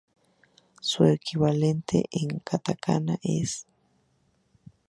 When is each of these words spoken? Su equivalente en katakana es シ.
Su 0.81 1.03
equivalente 1.05 2.05
en 2.11 2.29
katakana 2.39 3.17
es 3.21 3.51
シ. 3.67 3.67